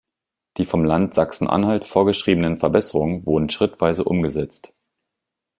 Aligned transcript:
Die 0.57 0.65
vom 0.65 0.83
Land 0.83 1.13
Sachsen-Anhalt 1.13 1.85
vorgeschriebenen 1.85 2.57
Verbesserungen 2.57 3.27
wurden 3.27 3.51
schrittweise 3.51 4.03
umgesetzt. 4.03 4.73